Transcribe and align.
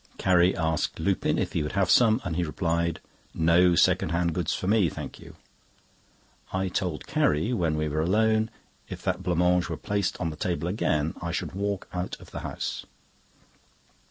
Carrie 0.17 0.57
asked 0.57 0.99
Lupin 0.99 1.37
if 1.37 1.53
he 1.53 1.61
would 1.61 1.73
have 1.73 1.91
some, 1.91 2.19
and 2.23 2.35
he 2.35 2.43
replied: 2.43 2.99
"No 3.35 3.75
second 3.75 4.09
hand 4.09 4.33
goods 4.33 4.51
for 4.51 4.65
me, 4.65 4.89
thank 4.89 5.19
you." 5.19 5.35
I 6.51 6.69
told 6.69 7.05
Carrie, 7.05 7.53
when 7.53 7.77
we 7.77 7.87
were 7.87 8.01
alone, 8.01 8.49
if 8.89 9.03
that 9.03 9.21
blanc 9.21 9.37
mange 9.37 9.69
were 9.69 9.77
placed 9.77 10.19
on 10.19 10.31
the 10.31 10.35
table 10.35 10.67
again 10.67 11.13
I 11.21 11.31
should 11.31 11.51
walk 11.53 11.87
out 11.93 12.19
of 12.19 12.31
the 12.31 12.39
house. 12.39 12.83